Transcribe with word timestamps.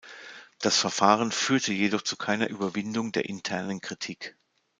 Das 0.57 0.79
Verfahren 0.79 1.31
führte 1.31 1.73
jedoch 1.73 2.01
zu 2.01 2.17
keiner 2.17 2.49
Überwindung 2.49 3.11
der 3.11 3.25
internen 3.29 3.81
Kritik. 3.81 4.35